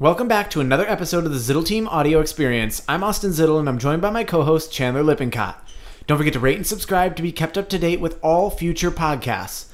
Welcome 0.00 0.28
back 0.28 0.48
to 0.52 0.62
another 0.62 0.88
episode 0.88 1.26
of 1.26 1.30
the 1.30 1.36
Zittel 1.36 1.62
Team 1.62 1.86
Audio 1.86 2.20
Experience. 2.20 2.82
I'm 2.88 3.04
Austin 3.04 3.32
Zittel 3.32 3.58
and 3.60 3.68
I'm 3.68 3.76
joined 3.76 4.00
by 4.00 4.08
my 4.08 4.24
co 4.24 4.44
host 4.44 4.72
Chandler 4.72 5.02
Lippincott. 5.02 5.56
Don't 6.06 6.16
forget 6.16 6.32
to 6.32 6.40
rate 6.40 6.56
and 6.56 6.66
subscribe 6.66 7.16
to 7.16 7.22
be 7.22 7.32
kept 7.32 7.58
up 7.58 7.68
to 7.68 7.78
date 7.78 8.00
with 8.00 8.18
all 8.22 8.48
future 8.48 8.90
podcasts. 8.90 9.66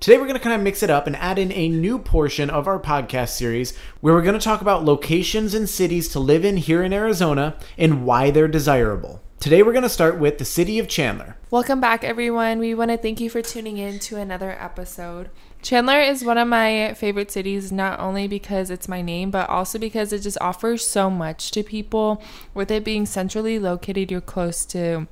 Today, 0.00 0.18
we're 0.18 0.26
going 0.26 0.34
to 0.34 0.42
kind 0.42 0.56
of 0.56 0.62
mix 0.62 0.82
it 0.82 0.90
up 0.90 1.06
and 1.06 1.14
add 1.14 1.38
in 1.38 1.52
a 1.52 1.68
new 1.68 2.00
portion 2.00 2.50
of 2.50 2.66
our 2.66 2.80
podcast 2.80 3.36
series 3.36 3.72
where 4.00 4.14
we're 4.14 4.22
going 4.22 4.36
to 4.36 4.44
talk 4.44 4.62
about 4.62 4.84
locations 4.84 5.54
and 5.54 5.68
cities 5.68 6.08
to 6.08 6.18
live 6.18 6.44
in 6.44 6.56
here 6.56 6.82
in 6.82 6.92
Arizona 6.92 7.56
and 7.78 8.04
why 8.04 8.32
they're 8.32 8.48
desirable. 8.48 9.22
Today, 9.42 9.64
we're 9.64 9.72
going 9.72 9.82
to 9.82 9.88
start 9.88 10.20
with 10.20 10.38
the 10.38 10.44
city 10.44 10.78
of 10.78 10.86
Chandler. 10.86 11.36
Welcome 11.50 11.80
back, 11.80 12.04
everyone. 12.04 12.60
We 12.60 12.76
want 12.76 12.92
to 12.92 12.96
thank 12.96 13.20
you 13.20 13.28
for 13.28 13.42
tuning 13.42 13.76
in 13.76 13.98
to 13.98 14.16
another 14.16 14.52
episode. 14.52 15.30
Chandler 15.62 15.98
is 15.98 16.24
one 16.24 16.38
of 16.38 16.46
my 16.46 16.94
favorite 16.94 17.32
cities, 17.32 17.72
not 17.72 17.98
only 17.98 18.28
because 18.28 18.70
it's 18.70 18.86
my 18.86 19.02
name, 19.02 19.32
but 19.32 19.50
also 19.50 19.80
because 19.80 20.12
it 20.12 20.20
just 20.20 20.38
offers 20.40 20.86
so 20.86 21.10
much 21.10 21.50
to 21.50 21.64
people. 21.64 22.22
With 22.54 22.70
it 22.70 22.84
being 22.84 23.04
centrally 23.04 23.58
located, 23.58 24.12
you're 24.12 24.20
close 24.20 24.64
to 24.66 25.08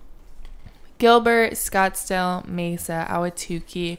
Gilbert, 0.99 1.55
Scottsdale, 1.55 2.47
Mesa, 2.47 3.09
Ahwatukee, 3.11 3.99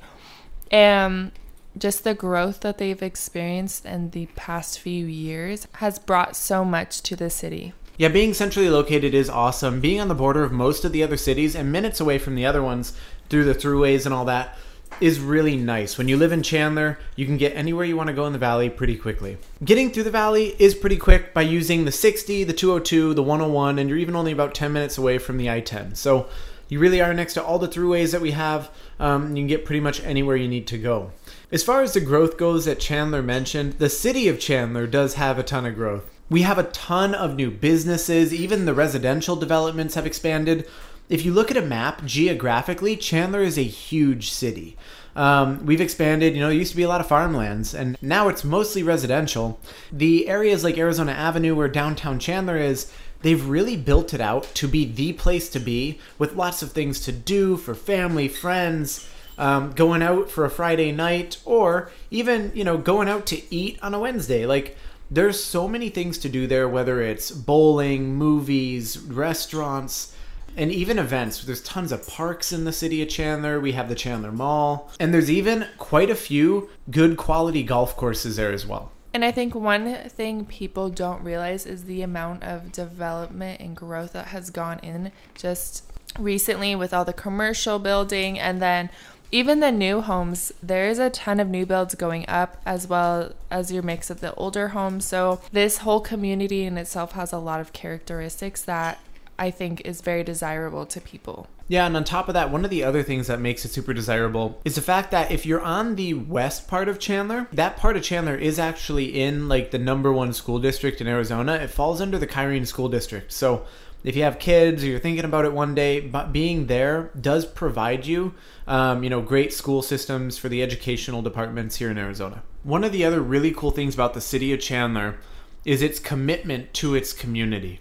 and 0.71 1.33
just 1.77 2.05
the 2.05 2.13
growth 2.13 2.61
that 2.61 2.77
they've 2.77 3.03
experienced 3.03 3.85
in 3.85 4.11
the 4.11 4.27
past 4.27 4.79
few 4.79 5.05
years 5.05 5.67
has 5.73 5.99
brought 5.99 6.37
so 6.37 6.63
much 6.63 7.01
to 7.01 7.17
the 7.17 7.29
city. 7.29 7.73
Yeah, 7.97 8.07
being 8.07 8.33
centrally 8.33 8.69
located 8.69 9.13
is 9.13 9.29
awesome. 9.29 9.79
Being 9.79 9.99
on 9.99 10.07
the 10.07 10.15
border 10.15 10.43
of 10.43 10.51
most 10.51 10.85
of 10.85 10.91
the 10.91 11.03
other 11.03 11.17
cities 11.17 11.55
and 11.55 11.71
minutes 11.71 11.99
away 11.99 12.17
from 12.17 12.35
the 12.35 12.45
other 12.45 12.63
ones 12.63 12.93
through 13.29 13.43
the 13.43 13.55
throughways 13.55 14.05
and 14.05 14.13
all 14.13 14.25
that 14.25 14.57
is 14.99 15.19
really 15.19 15.55
nice. 15.55 15.97
When 15.97 16.07
you 16.07 16.17
live 16.17 16.31
in 16.31 16.43
Chandler, 16.43 16.99
you 17.15 17.25
can 17.25 17.37
get 17.37 17.55
anywhere 17.55 17.85
you 17.85 17.95
want 17.95 18.07
to 18.07 18.13
go 18.13 18.25
in 18.25 18.33
the 18.33 18.39
valley 18.39 18.69
pretty 18.69 18.97
quickly. 18.97 19.37
Getting 19.63 19.91
through 19.91 20.03
the 20.03 20.11
valley 20.11 20.55
is 20.59 20.75
pretty 20.75 20.97
quick 20.97 21.33
by 21.33 21.41
using 21.43 21.85
the 21.85 21.91
60, 21.91 22.43
the 22.43 22.53
202, 22.53 23.13
the 23.13 23.23
101, 23.23 23.79
and 23.79 23.89
you're 23.89 23.97
even 23.97 24.15
only 24.15 24.31
about 24.31 24.53
10 24.53 24.73
minutes 24.73 24.97
away 24.97 25.17
from 25.17 25.37
the 25.37 25.49
I 25.49 25.61
10. 25.61 25.95
So 25.95 26.27
you 26.69 26.79
really 26.79 27.01
are 27.01 27.13
next 27.13 27.33
to 27.35 27.43
all 27.43 27.59
the 27.59 27.67
throughways 27.67 28.11
that 28.11 28.21
we 28.21 28.31
have. 28.31 28.69
Um, 28.99 29.35
you 29.35 29.41
can 29.41 29.47
get 29.47 29.65
pretty 29.65 29.79
much 29.79 30.03
anywhere 30.03 30.35
you 30.35 30.47
need 30.47 30.67
to 30.67 30.77
go. 30.77 31.11
As 31.51 31.63
far 31.63 31.81
as 31.81 31.93
the 31.93 31.99
growth 31.99 32.37
goes 32.37 32.65
that 32.65 32.79
Chandler 32.79 33.21
mentioned, 33.21 33.73
the 33.73 33.89
city 33.89 34.27
of 34.27 34.39
Chandler 34.39 34.87
does 34.87 35.15
have 35.15 35.37
a 35.37 35.43
ton 35.43 35.65
of 35.65 35.75
growth. 35.75 36.09
We 36.31 36.43
have 36.43 36.57
a 36.57 36.63
ton 36.63 37.13
of 37.13 37.35
new 37.35 37.51
businesses, 37.51 38.33
even 38.33 38.63
the 38.63 38.73
residential 38.73 39.35
developments 39.35 39.95
have 39.95 40.05
expanded. 40.05 40.65
If 41.09 41.25
you 41.25 41.33
look 41.33 41.51
at 41.51 41.57
a 41.57 41.61
map 41.61 42.05
geographically, 42.05 42.95
Chandler 42.95 43.41
is 43.43 43.57
a 43.57 43.63
huge 43.63 44.31
city. 44.31 44.77
Um, 45.13 45.65
we've 45.65 45.81
expanded, 45.81 46.33
you 46.33 46.39
know, 46.39 46.49
it 46.49 46.55
used 46.55 46.71
to 46.71 46.77
be 46.77 46.83
a 46.83 46.87
lot 46.87 47.01
of 47.01 47.09
farmlands, 47.09 47.73
and 47.73 47.97
now 48.01 48.29
it's 48.29 48.45
mostly 48.45 48.81
residential. 48.81 49.59
The 49.91 50.29
areas 50.29 50.63
like 50.63 50.77
Arizona 50.77 51.11
Avenue, 51.11 51.53
where 51.53 51.67
downtown 51.67 52.17
Chandler 52.17 52.55
is, 52.55 52.89
they've 53.23 53.45
really 53.45 53.75
built 53.75 54.13
it 54.13 54.21
out 54.21 54.43
to 54.55 54.69
be 54.69 54.85
the 54.85 55.11
place 55.11 55.49
to 55.49 55.59
be 55.59 55.99
with 56.17 56.37
lots 56.37 56.61
of 56.61 56.71
things 56.71 57.01
to 57.01 57.11
do 57.11 57.57
for 57.57 57.75
family, 57.75 58.29
friends, 58.29 59.05
um, 59.37 59.73
going 59.73 60.01
out 60.01 60.31
for 60.31 60.45
a 60.45 60.49
Friday 60.49 60.93
night, 60.93 61.41
or 61.43 61.91
even, 62.09 62.53
you 62.55 62.63
know, 62.63 62.77
going 62.77 63.09
out 63.09 63.25
to 63.25 63.53
eat 63.53 63.77
on 63.81 63.93
a 63.93 63.99
Wednesday. 63.99 64.45
Like, 64.45 64.77
there's 65.11 65.43
so 65.43 65.67
many 65.67 65.89
things 65.89 66.17
to 66.19 66.29
do 66.29 66.47
there, 66.47 66.69
whether 66.69 67.01
it's 67.01 67.31
bowling, 67.31 68.15
movies, 68.15 68.97
restaurants, 68.97 70.15
and 70.55 70.71
even 70.71 70.97
events. 70.97 71.43
There's 71.43 71.61
tons 71.61 71.91
of 71.91 72.07
parks 72.07 72.53
in 72.53 72.63
the 72.63 72.71
city 72.71 73.01
of 73.01 73.09
Chandler. 73.09 73.59
We 73.59 73.73
have 73.73 73.89
the 73.89 73.95
Chandler 73.95 74.31
Mall, 74.31 74.89
and 74.99 75.13
there's 75.13 75.29
even 75.29 75.67
quite 75.77 76.09
a 76.09 76.15
few 76.15 76.69
good 76.89 77.17
quality 77.17 77.61
golf 77.61 77.97
courses 77.97 78.37
there 78.37 78.53
as 78.53 78.65
well. 78.65 78.91
And 79.13 79.25
I 79.25 79.31
think 79.31 79.53
one 79.53 79.93
thing 80.09 80.45
people 80.45 80.89
don't 80.89 81.21
realize 81.23 81.65
is 81.65 81.83
the 81.83 82.01
amount 82.01 82.43
of 82.43 82.71
development 82.71 83.59
and 83.59 83.75
growth 83.75 84.13
that 84.13 84.27
has 84.27 84.49
gone 84.49 84.79
in 84.79 85.11
just 85.35 85.83
recently 86.17 86.75
with 86.75 86.93
all 86.93 87.03
the 87.03 87.13
commercial 87.13 87.79
building 87.79 88.39
and 88.39 88.61
then 88.61 88.89
even 89.31 89.59
the 89.59 89.71
new 89.71 90.01
homes, 90.01 90.51
there's 90.61 90.99
a 90.99 91.09
ton 91.09 91.39
of 91.39 91.47
new 91.47 91.65
builds 91.65 91.95
going 91.95 92.25
up 92.27 92.61
as 92.65 92.87
well 92.87 93.33
as 93.49 93.71
your 93.71 93.83
mix 93.83 94.09
of 94.09 94.19
the 94.19 94.33
older 94.35 94.69
homes. 94.69 95.05
So, 95.05 95.41
this 95.51 95.79
whole 95.79 96.01
community 96.01 96.63
in 96.63 96.77
itself 96.77 97.13
has 97.13 97.31
a 97.31 97.37
lot 97.37 97.61
of 97.61 97.73
characteristics 97.73 98.61
that 98.63 98.99
I 99.39 99.49
think 99.49 99.81
is 99.85 100.01
very 100.01 100.23
desirable 100.23 100.85
to 100.85 101.01
people. 101.01 101.47
Yeah, 101.67 101.85
and 101.85 101.95
on 101.95 102.03
top 102.03 102.27
of 102.27 102.33
that, 102.33 102.51
one 102.51 102.65
of 102.65 102.69
the 102.69 102.83
other 102.83 103.01
things 103.01 103.27
that 103.27 103.39
makes 103.39 103.63
it 103.63 103.71
super 103.71 103.93
desirable 103.93 104.59
is 104.65 104.75
the 104.75 104.81
fact 104.81 105.09
that 105.11 105.31
if 105.31 105.45
you're 105.45 105.61
on 105.61 105.95
the 105.95 106.13
west 106.13 106.67
part 106.67 106.89
of 106.89 106.99
Chandler, 106.99 107.47
that 107.53 107.77
part 107.77 107.95
of 107.95 108.03
Chandler 108.03 108.35
is 108.35 108.59
actually 108.59 109.19
in 109.21 109.47
like 109.47 109.71
the 109.71 109.79
number 109.79 110.11
one 110.11 110.33
school 110.33 110.59
district 110.59 110.99
in 110.99 111.07
Arizona. 111.07 111.53
It 111.53 111.69
falls 111.69 112.01
under 112.01 112.17
the 112.17 112.27
Kyrene 112.27 112.67
School 112.67 112.89
District. 112.89 113.31
So 113.31 113.65
if 114.03 114.15
you 114.15 114.23
have 114.23 114.39
kids 114.39 114.83
or 114.83 114.87
you're 114.87 114.99
thinking 114.99 115.25
about 115.25 115.45
it 115.45 115.53
one 115.53 115.75
day, 115.75 115.99
but 115.99 116.33
being 116.33 116.67
there 116.67 117.11
does 117.19 117.45
provide 117.45 118.05
you, 118.05 118.33
um, 118.67 119.03
you 119.03 119.09
know, 119.09 119.21
great 119.21 119.53
school 119.53 119.81
systems 119.81 120.37
for 120.37 120.49
the 120.49 120.63
educational 120.63 121.21
departments 121.21 121.77
here 121.77 121.91
in 121.91 121.97
Arizona. 121.97 122.41
One 122.63 122.83
of 122.83 122.91
the 122.91 123.05
other 123.05 123.21
really 123.21 123.51
cool 123.51 123.71
things 123.71 123.93
about 123.93 124.13
the 124.13 124.21
city 124.21 124.53
of 124.53 124.59
Chandler 124.59 125.17
is 125.65 125.81
its 125.81 125.99
commitment 125.99 126.73
to 126.75 126.95
its 126.95 127.13
community. 127.13 127.79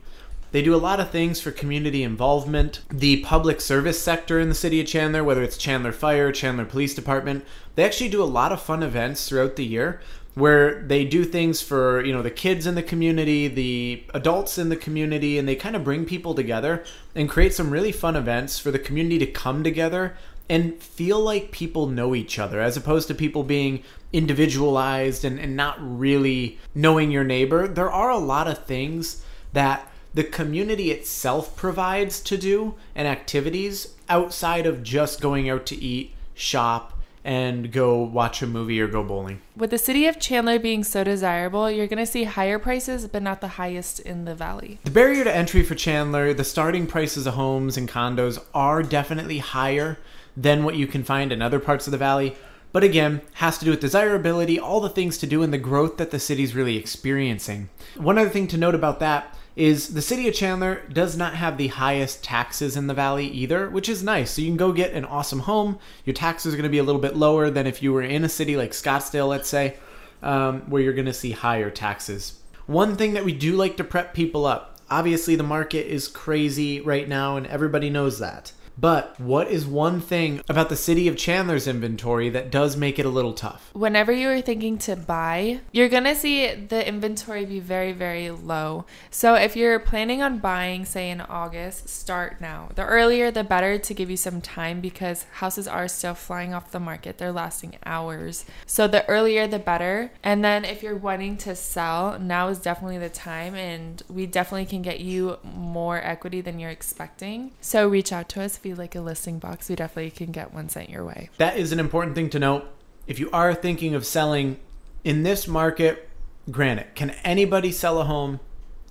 They 0.52 0.62
do 0.62 0.74
a 0.74 0.78
lot 0.78 0.98
of 0.98 1.10
things 1.10 1.40
for 1.40 1.52
community 1.52 2.02
involvement. 2.02 2.80
The 2.90 3.22
public 3.22 3.60
service 3.60 4.02
sector 4.02 4.40
in 4.40 4.48
the 4.48 4.54
city 4.54 4.80
of 4.80 4.86
Chandler, 4.86 5.22
whether 5.22 5.44
it's 5.44 5.56
Chandler 5.56 5.92
Fire, 5.92 6.32
Chandler 6.32 6.64
Police 6.64 6.92
Department, 6.92 7.44
they 7.76 7.84
actually 7.84 8.10
do 8.10 8.22
a 8.22 8.24
lot 8.24 8.50
of 8.50 8.60
fun 8.60 8.82
events 8.82 9.28
throughout 9.28 9.54
the 9.54 9.64
year 9.64 10.00
where 10.40 10.82
they 10.82 11.04
do 11.04 11.24
things 11.24 11.62
for, 11.62 12.04
you 12.04 12.12
know, 12.12 12.22
the 12.22 12.30
kids 12.30 12.66
in 12.66 12.74
the 12.74 12.82
community, 12.82 13.46
the 13.46 14.04
adults 14.14 14.58
in 14.58 14.68
the 14.68 14.76
community, 14.76 15.38
and 15.38 15.46
they 15.46 15.54
kind 15.54 15.76
of 15.76 15.84
bring 15.84 16.04
people 16.04 16.34
together 16.34 16.82
and 17.14 17.28
create 17.28 17.54
some 17.54 17.70
really 17.70 17.92
fun 17.92 18.16
events 18.16 18.58
for 18.58 18.70
the 18.70 18.78
community 18.78 19.18
to 19.18 19.26
come 19.26 19.62
together 19.62 20.16
and 20.48 20.82
feel 20.82 21.20
like 21.20 21.52
people 21.52 21.86
know 21.86 22.14
each 22.14 22.38
other 22.38 22.60
as 22.60 22.76
opposed 22.76 23.06
to 23.06 23.14
people 23.14 23.44
being 23.44 23.84
individualized 24.12 25.24
and, 25.24 25.38
and 25.38 25.54
not 25.54 25.76
really 25.80 26.58
knowing 26.74 27.10
your 27.10 27.22
neighbor. 27.22 27.68
There 27.68 27.90
are 27.90 28.10
a 28.10 28.18
lot 28.18 28.48
of 28.48 28.64
things 28.64 29.24
that 29.52 29.86
the 30.12 30.24
community 30.24 30.90
itself 30.90 31.54
provides 31.54 32.20
to 32.22 32.36
do 32.36 32.74
and 32.96 33.06
activities 33.06 33.94
outside 34.08 34.66
of 34.66 34.82
just 34.82 35.20
going 35.20 35.48
out 35.48 35.66
to 35.66 35.76
eat, 35.76 36.14
shop, 36.34 36.99
and 37.24 37.70
go 37.70 38.02
watch 38.02 38.42
a 38.42 38.46
movie 38.46 38.80
or 38.80 38.88
go 38.88 39.02
bowling. 39.02 39.40
With 39.56 39.70
the 39.70 39.78
city 39.78 40.06
of 40.06 40.18
Chandler 40.18 40.58
being 40.58 40.84
so 40.84 41.04
desirable, 41.04 41.70
you're 41.70 41.86
going 41.86 41.98
to 41.98 42.06
see 42.06 42.24
higher 42.24 42.58
prices, 42.58 43.06
but 43.06 43.22
not 43.22 43.40
the 43.40 43.48
highest 43.48 44.00
in 44.00 44.24
the 44.24 44.34
valley. 44.34 44.78
The 44.84 44.90
barrier 44.90 45.24
to 45.24 45.34
entry 45.34 45.62
for 45.62 45.74
Chandler, 45.74 46.32
the 46.32 46.44
starting 46.44 46.86
prices 46.86 47.26
of 47.26 47.34
homes 47.34 47.76
and 47.76 47.88
condos 47.88 48.42
are 48.54 48.82
definitely 48.82 49.38
higher 49.38 49.98
than 50.36 50.64
what 50.64 50.76
you 50.76 50.86
can 50.86 51.04
find 51.04 51.32
in 51.32 51.42
other 51.42 51.60
parts 51.60 51.86
of 51.86 51.90
the 51.90 51.98
valley. 51.98 52.36
But 52.72 52.84
again, 52.84 53.20
has 53.34 53.58
to 53.58 53.64
do 53.64 53.72
with 53.72 53.80
desirability, 53.80 54.58
all 54.58 54.80
the 54.80 54.88
things 54.88 55.18
to 55.18 55.26
do, 55.26 55.42
and 55.42 55.52
the 55.52 55.58
growth 55.58 55.96
that 55.96 56.12
the 56.12 56.20
city's 56.20 56.54
really 56.54 56.76
experiencing. 56.76 57.68
One 57.96 58.16
other 58.16 58.30
thing 58.30 58.46
to 58.48 58.56
note 58.56 58.76
about 58.76 59.00
that 59.00 59.36
is 59.56 59.94
the 59.94 60.02
city 60.02 60.28
of 60.28 60.34
Chandler 60.34 60.82
does 60.92 61.16
not 61.16 61.34
have 61.34 61.58
the 61.58 61.68
highest 61.68 62.22
taxes 62.24 62.76
in 62.76 62.86
the 62.86 62.94
valley 62.94 63.26
either, 63.26 63.68
which 63.68 63.88
is 63.88 64.02
nice. 64.02 64.30
So 64.30 64.42
you 64.42 64.48
can 64.48 64.56
go 64.56 64.72
get 64.72 64.92
an 64.92 65.04
awesome 65.04 65.40
home. 65.40 65.78
Your 66.04 66.14
taxes 66.14 66.54
are 66.54 66.56
going 66.56 66.64
to 66.64 66.70
be 66.70 66.78
a 66.78 66.84
little 66.84 67.00
bit 67.00 67.16
lower 67.16 67.50
than 67.50 67.66
if 67.66 67.82
you 67.82 67.92
were 67.92 68.02
in 68.02 68.24
a 68.24 68.28
city 68.28 68.56
like 68.56 68.70
Scottsdale, 68.72 69.28
let's 69.28 69.48
say, 69.48 69.76
um, 70.22 70.62
where 70.70 70.82
you're 70.82 70.92
going 70.92 71.06
to 71.06 71.12
see 71.12 71.32
higher 71.32 71.70
taxes. 71.70 72.40
One 72.66 72.96
thing 72.96 73.14
that 73.14 73.24
we 73.24 73.32
do 73.32 73.56
like 73.56 73.76
to 73.78 73.84
prep 73.84 74.14
people 74.14 74.46
up 74.46 74.70
obviously, 74.90 75.36
the 75.36 75.42
market 75.42 75.86
is 75.86 76.08
crazy 76.08 76.80
right 76.80 77.08
now, 77.08 77.36
and 77.36 77.46
everybody 77.46 77.88
knows 77.88 78.18
that. 78.18 78.52
But 78.80 79.20
what 79.20 79.48
is 79.48 79.66
one 79.66 80.00
thing 80.00 80.40
about 80.48 80.70
the 80.70 80.76
city 80.76 81.06
of 81.06 81.18
Chandler's 81.18 81.68
inventory 81.68 82.30
that 82.30 82.50
does 82.50 82.78
make 82.78 82.98
it 82.98 83.04
a 83.04 83.10
little 83.10 83.34
tough? 83.34 83.68
Whenever 83.74 84.10
you 84.10 84.30
are 84.30 84.40
thinking 84.40 84.78
to 84.78 84.96
buy, 84.96 85.60
you're 85.70 85.90
going 85.90 86.04
to 86.04 86.14
see 86.14 86.54
the 86.54 86.88
inventory 86.88 87.44
be 87.44 87.60
very, 87.60 87.92
very 87.92 88.30
low. 88.30 88.86
So 89.10 89.34
if 89.34 89.54
you're 89.54 89.78
planning 89.78 90.22
on 90.22 90.38
buying, 90.38 90.86
say 90.86 91.10
in 91.10 91.20
August, 91.20 91.90
start 91.90 92.40
now. 92.40 92.70
The 92.74 92.86
earlier, 92.86 93.30
the 93.30 93.44
better 93.44 93.78
to 93.78 93.94
give 93.94 94.08
you 94.08 94.16
some 94.16 94.40
time 94.40 94.80
because 94.80 95.26
houses 95.32 95.68
are 95.68 95.86
still 95.86 96.14
flying 96.14 96.54
off 96.54 96.70
the 96.70 96.80
market. 96.80 97.18
They're 97.18 97.32
lasting 97.32 97.76
hours. 97.84 98.46
So 98.64 98.88
the 98.88 99.06
earlier, 99.08 99.46
the 99.46 99.58
better. 99.58 100.10
And 100.22 100.42
then 100.42 100.64
if 100.64 100.82
you're 100.82 100.96
wanting 100.96 101.36
to 101.38 101.54
sell, 101.54 102.18
now 102.18 102.48
is 102.48 102.58
definitely 102.58 102.98
the 102.98 103.10
time. 103.10 103.54
And 103.54 104.02
we 104.08 104.24
definitely 104.24 104.64
can 104.66 104.80
get 104.80 105.00
you 105.00 105.36
more 105.44 105.98
equity 105.98 106.40
than 106.40 106.58
you're 106.58 106.70
expecting. 106.70 107.50
So 107.60 107.86
reach 107.86 108.10
out 108.10 108.30
to 108.30 108.42
us 108.42 108.56
if 108.56 108.64
you 108.64 108.69
like 108.74 108.94
a 108.94 109.00
listing 109.00 109.38
box, 109.38 109.68
we 109.68 109.76
definitely 109.76 110.10
can 110.10 110.32
get 110.32 110.52
one 110.52 110.68
sent 110.68 110.90
your 110.90 111.04
way. 111.04 111.30
That 111.38 111.56
is 111.56 111.72
an 111.72 111.80
important 111.80 112.14
thing 112.14 112.30
to 112.30 112.38
note. 112.38 112.66
If 113.06 113.18
you 113.18 113.30
are 113.32 113.54
thinking 113.54 113.94
of 113.94 114.06
selling 114.06 114.58
in 115.04 115.22
this 115.22 115.48
market, 115.48 116.08
granted, 116.50 116.94
can 116.94 117.10
anybody 117.24 117.72
sell 117.72 118.00
a 118.00 118.04
home? 118.04 118.40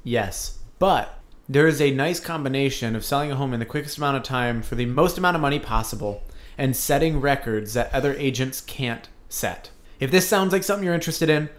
Yes. 0.04 0.60
But 0.80 1.20
there 1.48 1.68
is 1.68 1.82
a 1.82 1.92
nice 1.92 2.20
combination 2.20 2.96
of 2.96 3.04
selling 3.04 3.32
a 3.32 3.36
home 3.36 3.54
in 3.54 3.60
the 3.60 3.66
quickest 3.66 3.98
amount 3.98 4.18
of 4.18 4.24
time 4.24 4.62
for 4.62 4.76
the 4.76 4.86
most 4.86 5.18
amount 5.18 5.36
of 5.36 5.42
money 5.42 5.60
possible 5.60 6.24
and 6.58 6.76
setting 6.76 7.22
records 7.22 7.74
that 7.74 7.94
other 7.94 8.14
agents 8.16 8.62
can't 8.62 9.10
set. 9.30 9.72
If 10.00 10.12
this 10.12 10.28
sounds 10.28 10.54
like 10.54 10.64
something 10.64 10.86
you're 10.86 10.94
interested 10.94 11.30
in, 11.30 11.50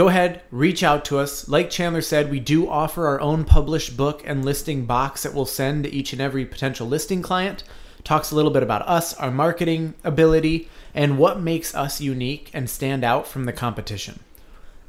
go 0.00 0.08
ahead, 0.08 0.40
reach 0.50 0.82
out 0.82 1.04
to 1.04 1.18
us. 1.18 1.46
Like 1.46 1.68
Chandler 1.68 2.00
said, 2.00 2.30
we 2.30 2.40
do 2.40 2.66
offer 2.66 3.06
our 3.06 3.20
own 3.20 3.44
published 3.44 3.98
book 3.98 4.22
and 4.24 4.42
listing 4.42 4.86
box 4.86 5.24
that 5.24 5.34
we'll 5.34 5.44
send 5.44 5.84
to 5.84 5.92
each 5.92 6.14
and 6.14 6.22
every 6.22 6.46
potential 6.46 6.88
listing 6.88 7.20
client. 7.20 7.64
Talks 8.02 8.30
a 8.30 8.34
little 8.34 8.50
bit 8.50 8.62
about 8.62 8.88
us, 8.88 9.12
our 9.12 9.30
marketing 9.30 9.92
ability, 10.02 10.70
and 10.94 11.18
what 11.18 11.38
makes 11.38 11.74
us 11.74 12.00
unique 12.00 12.48
and 12.54 12.70
stand 12.70 13.04
out 13.04 13.26
from 13.26 13.44
the 13.44 13.52
competition. 13.52 14.20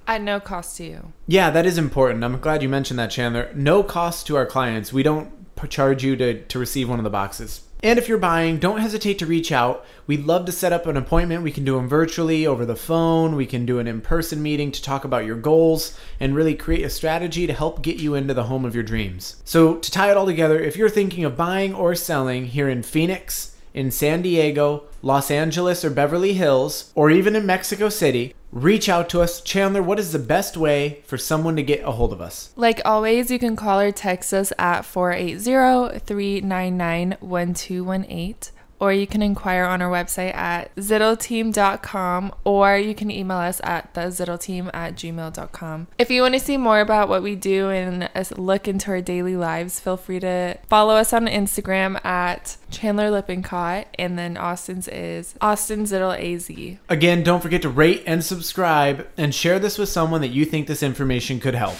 At 0.07 0.21
no 0.21 0.39
cost 0.39 0.77
to 0.77 0.85
you. 0.85 1.11
Yeah, 1.27 1.49
that 1.49 1.65
is 1.65 1.77
important. 1.77 2.23
I'm 2.23 2.39
glad 2.39 2.63
you 2.63 2.69
mentioned 2.69 2.97
that, 2.99 3.11
Chandler. 3.11 3.51
No 3.53 3.83
cost 3.83 4.27
to 4.27 4.37
our 4.37 4.45
clients. 4.45 4.93
We 4.93 5.03
don't 5.03 5.29
charge 5.69 6.05
you 6.05 6.15
to, 6.15 6.41
to 6.41 6.57
receive 6.57 6.87
one 6.87 6.99
of 6.99 7.03
the 7.03 7.09
boxes. 7.09 7.63
And 7.83 7.97
if 7.97 8.07
you're 8.07 8.19
buying, 8.19 8.59
don't 8.59 8.79
hesitate 8.79 9.17
to 9.19 9.25
reach 9.25 9.51
out. 9.51 9.83
We'd 10.05 10.25
love 10.25 10.45
to 10.45 10.51
set 10.51 10.71
up 10.71 10.85
an 10.85 10.97
appointment. 10.97 11.41
We 11.41 11.51
can 11.51 11.65
do 11.65 11.75
them 11.75 11.89
virtually, 11.89 12.45
over 12.45 12.63
the 12.63 12.75
phone. 12.75 13.35
We 13.35 13.47
can 13.47 13.65
do 13.65 13.79
an 13.79 13.87
in 13.87 14.01
person 14.01 14.43
meeting 14.43 14.71
to 14.71 14.81
talk 14.83 15.03
about 15.03 15.25
your 15.25 15.35
goals 15.35 15.97
and 16.19 16.35
really 16.35 16.53
create 16.53 16.83
a 16.83 16.91
strategy 16.91 17.47
to 17.47 17.53
help 17.53 17.81
get 17.81 17.97
you 17.97 18.13
into 18.13 18.35
the 18.35 18.43
home 18.43 18.65
of 18.65 18.75
your 18.75 18.83
dreams. 18.83 19.41
So, 19.45 19.77
to 19.77 19.91
tie 19.91 20.11
it 20.11 20.17
all 20.17 20.27
together, 20.27 20.59
if 20.59 20.77
you're 20.77 20.89
thinking 20.89 21.25
of 21.25 21.35
buying 21.35 21.73
or 21.73 21.95
selling 21.95 22.45
here 22.45 22.69
in 22.69 22.83
Phoenix, 22.83 23.55
in 23.73 23.91
San 23.91 24.21
Diego, 24.21 24.83
Los 25.01 25.31
Angeles, 25.31 25.83
or 25.83 25.89
Beverly 25.89 26.33
Hills, 26.33 26.91
or 26.95 27.09
even 27.09 27.35
in 27.35 27.45
Mexico 27.45 27.89
City, 27.89 28.33
reach 28.51 28.89
out 28.89 29.09
to 29.09 29.21
us. 29.21 29.41
Chandler, 29.41 29.81
what 29.81 29.99
is 29.99 30.11
the 30.11 30.19
best 30.19 30.57
way 30.57 31.01
for 31.05 31.17
someone 31.17 31.55
to 31.55 31.63
get 31.63 31.83
a 31.83 31.91
hold 31.91 32.13
of 32.13 32.21
us? 32.21 32.51
Like 32.55 32.81
always, 32.85 33.31
you 33.31 33.39
can 33.39 33.55
call 33.55 33.79
or 33.79 33.91
text 33.91 34.33
us 34.33 34.51
at 34.59 34.83
480 34.83 35.99
399 35.99 37.17
1218 37.19 38.35
or 38.81 38.91
you 38.91 39.05
can 39.05 39.21
inquire 39.21 39.63
on 39.63 39.81
our 39.81 39.89
website 39.89 40.35
at 40.35 40.75
zittelteam.com 40.75 42.33
or 42.43 42.77
you 42.77 42.95
can 42.95 43.11
email 43.11 43.37
us 43.37 43.61
at 43.63 43.93
thezittelteam 43.93 44.71
at 44.73 44.95
gmail.com. 44.95 45.87
If 45.99 46.09
you 46.09 46.23
want 46.23 46.33
to 46.33 46.39
see 46.39 46.57
more 46.57 46.81
about 46.81 47.07
what 47.07 47.21
we 47.21 47.35
do 47.35 47.69
and 47.69 48.09
look 48.37 48.67
into 48.67 48.89
our 48.89 49.01
daily 49.01 49.37
lives, 49.37 49.79
feel 49.79 49.97
free 49.97 50.19
to 50.21 50.57
follow 50.67 50.95
us 50.95 51.13
on 51.13 51.27
Instagram 51.27 52.03
at 52.03 52.57
Chandler 52.71 53.11
Lippincott 53.11 53.85
and 53.99 54.17
then 54.17 54.35
Austin's 54.35 54.87
is 54.87 55.35
Austin 55.39 55.83
Zittel 55.83 56.17
AZ. 56.17 56.79
Again, 56.89 57.23
don't 57.23 57.41
forget 57.41 57.61
to 57.61 57.69
rate 57.69 58.03
and 58.07 58.25
subscribe 58.25 59.07
and 59.15 59.35
share 59.35 59.59
this 59.59 59.77
with 59.77 59.89
someone 59.89 60.21
that 60.21 60.29
you 60.29 60.43
think 60.43 60.65
this 60.65 60.81
information 60.81 61.39
could 61.39 61.53
help. 61.53 61.77